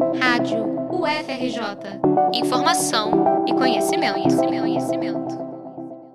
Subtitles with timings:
[0.00, 2.00] Rádio UFRJ.
[2.32, 5.38] Informação e conhecimento, conhecimento, conhecimento.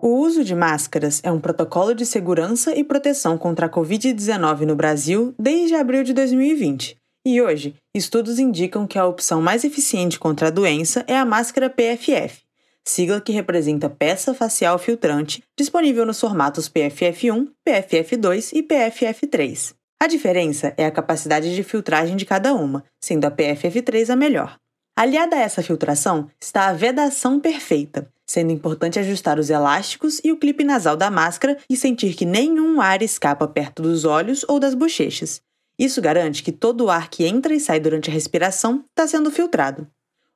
[0.00, 4.74] O uso de máscaras é um protocolo de segurança e proteção contra a Covid-19 no
[4.74, 6.96] Brasil desde abril de 2020.
[7.26, 11.68] E hoje, estudos indicam que a opção mais eficiente contra a doença é a máscara
[11.68, 12.40] PFF,
[12.82, 19.74] sigla que representa peça facial filtrante, disponível nos formatos PFF1, PFF2 e PFF3.
[20.04, 24.60] A diferença é a capacidade de filtragem de cada uma, sendo a PFF3 a melhor.
[24.94, 30.36] Aliada a essa filtração está a vedação perfeita, sendo importante ajustar os elásticos e o
[30.36, 34.74] clipe nasal da máscara e sentir que nenhum ar escapa perto dos olhos ou das
[34.74, 35.40] bochechas.
[35.78, 39.30] Isso garante que todo o ar que entra e sai durante a respiração está sendo
[39.30, 39.88] filtrado.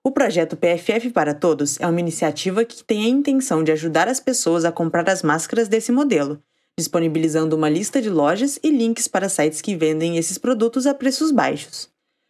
[0.02, 4.18] O projeto PFF para Todos é uma iniciativa que tem a intenção de ajudar as
[4.18, 6.42] pessoas a comprar as máscaras desse modelo,
[6.78, 11.32] disponibilizando uma lista de lojas e links para sites que vendem esses produtos a preços
[11.32, 11.88] baixos.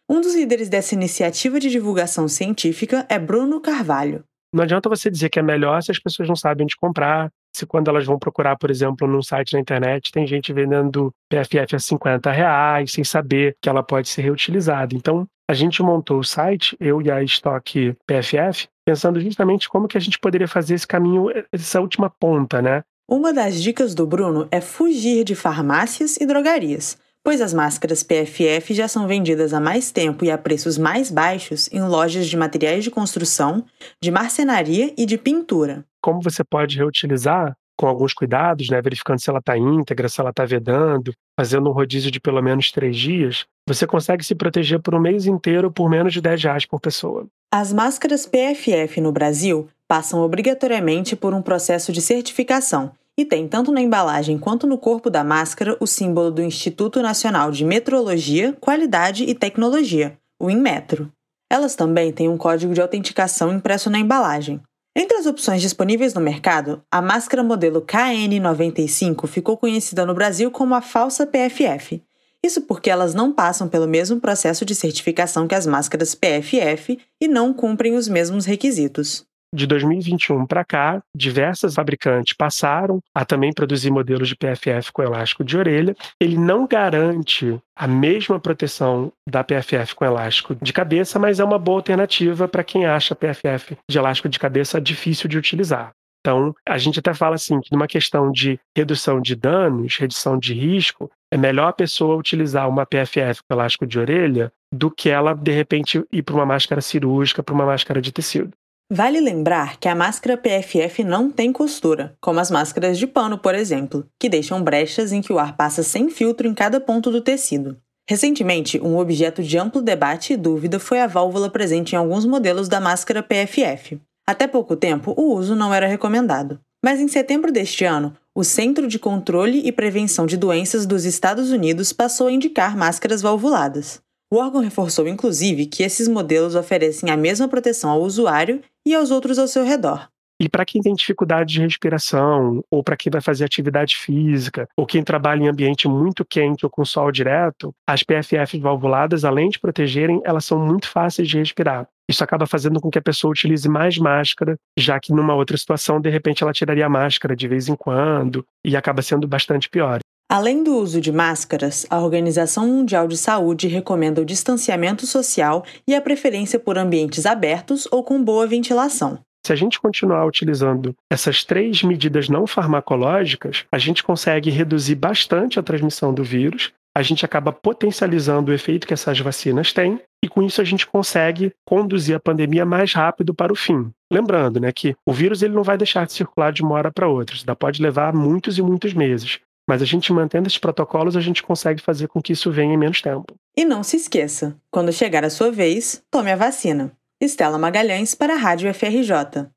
[0.09, 4.23] Um dos líderes dessa iniciativa de divulgação científica é Bruno Carvalho.
[4.51, 7.65] Não adianta você dizer que é melhor se as pessoas não sabem onde comprar, se
[7.65, 11.79] quando elas vão procurar, por exemplo, num site na internet, tem gente vendendo PFF a
[11.79, 14.95] 50 reais, sem saber que ela pode ser reutilizada.
[14.95, 19.97] Então, a gente montou o site, eu e a Stock PFF, pensando justamente como que
[19.97, 22.83] a gente poderia fazer esse caminho, essa última ponta, né?
[23.09, 28.71] Uma das dicas do Bruno é fugir de farmácias e drogarias, pois as máscaras PFF
[28.71, 32.83] já são vendidas há mais tempo e a preços mais baixos em lojas de materiais
[32.83, 33.65] de construção,
[33.99, 35.83] de marcenaria e de pintura.
[35.99, 40.29] Como você pode reutilizar com alguns cuidados, né, verificando se ela está íntegra, se ela
[40.29, 44.93] está vedando, fazendo um rodízio de pelo menos três dias, você consegue se proteger por
[44.93, 47.25] um mês inteiro por menos de 10 reais por pessoa.
[47.51, 53.69] As máscaras PFF no Brasil passam obrigatoriamente por um processo de certificação e tem tanto
[53.69, 59.25] na embalagem quanto no corpo da máscara o símbolo do Instituto Nacional de Metrologia, Qualidade
[59.25, 61.11] e Tecnologia, o INMetro.
[61.51, 64.61] Elas também têm um código de autenticação impresso na embalagem.
[64.95, 70.73] Entre as opções disponíveis no mercado, a máscara modelo KN95 ficou conhecida no Brasil como
[70.73, 72.01] a falsa PFF.
[72.41, 77.27] Isso porque elas não passam pelo mesmo processo de certificação que as máscaras PFF e
[77.27, 83.91] não cumprem os mesmos requisitos de 2021 para cá, diversas fabricantes passaram a também produzir
[83.91, 85.95] modelos de PFF com elástico de orelha.
[86.19, 91.59] Ele não garante a mesma proteção da PFF com elástico de cabeça, mas é uma
[91.59, 95.91] boa alternativa para quem acha PFF de elástico de cabeça difícil de utilizar.
[96.21, 100.53] Então, a gente até fala assim que numa questão de redução de danos, redução de
[100.53, 105.33] risco, é melhor a pessoa utilizar uma PFF com elástico de orelha do que ela,
[105.33, 108.51] de repente, ir para uma máscara cirúrgica, para uma máscara de tecido.
[108.91, 113.53] Vale lembrar que a máscara PFF não tem costura, como as máscaras de pano, por
[113.53, 117.21] exemplo, que deixam brechas em que o ar passa sem filtro em cada ponto do
[117.21, 117.77] tecido.
[118.09, 122.67] Recentemente, um objeto de amplo debate e dúvida foi a válvula presente em alguns modelos
[122.67, 124.01] da máscara PFF.
[124.27, 126.59] Até pouco tempo, o uso não era recomendado.
[126.83, 131.51] Mas em setembro deste ano, o Centro de Controle e Prevenção de Doenças dos Estados
[131.51, 134.01] Unidos passou a indicar máscaras valvuladas.
[134.31, 139.09] O órgão reforçou, inclusive, que esses modelos oferecem a mesma proteção ao usuário e aos
[139.09, 140.07] outros ao seu redor.
[140.39, 144.85] E para quem tem dificuldade de respiração, ou para quem vai fazer atividade física, ou
[144.85, 149.59] quem trabalha em ambiente muito quente ou com sol direto, as PFFs valvuladas, além de
[149.59, 151.87] protegerem, elas são muito fáceis de respirar.
[152.07, 155.99] Isso acaba fazendo com que a pessoa utilize mais máscara, já que numa outra situação,
[155.99, 159.99] de repente, ela tiraria a máscara de vez em quando e acaba sendo bastante pior.
[160.31, 165.95] Além do uso de máscaras, a Organização Mundial de Saúde recomenda o distanciamento social e
[165.95, 169.17] a preferência por ambientes abertos ou com boa ventilação.
[169.43, 175.57] Se a gente continuar utilizando essas três medidas não farmacológicas, a gente consegue reduzir bastante
[175.57, 180.27] a transmissão do vírus, a gente acaba potencializando o efeito que essas vacinas têm e
[180.27, 183.89] com isso a gente consegue conduzir a pandemia mais rápido para o fim.
[184.13, 187.07] Lembrando, né, que o vírus ele não vai deixar de circular de uma hora para
[187.07, 189.39] outra, isso pode levar muitos e muitos meses.
[189.69, 192.77] Mas a gente mantendo esses protocolos, a gente consegue fazer com que isso venha em
[192.77, 193.35] menos tempo.
[193.55, 196.91] E não se esqueça, quando chegar a sua vez, tome a vacina.
[197.21, 199.47] Estela Magalhães para a Rádio FRJ.